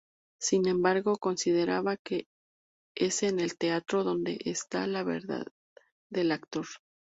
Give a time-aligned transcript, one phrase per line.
[0.39, 2.25] Sin embargo, consideraba que
[2.95, 5.45] es en el teatro donde "está la verdad
[6.09, 6.65] del actor".